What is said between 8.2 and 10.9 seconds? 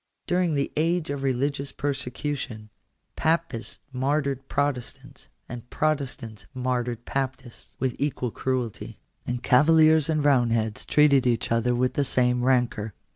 cruelty; and Cavaliers and Eoundheads